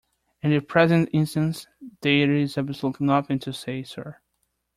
[0.41, 1.67] In the present instance,
[2.01, 4.17] there is absolutely nothing to say 'Sir?'